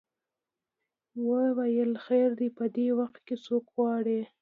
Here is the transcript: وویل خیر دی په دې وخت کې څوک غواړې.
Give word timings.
وویل 1.27 1.91
خیر 2.05 2.29
دی 2.39 2.49
په 2.57 2.65
دې 2.75 2.87
وخت 2.99 3.21
کې 3.27 3.35
څوک 3.45 3.63
غواړې. 3.75 4.19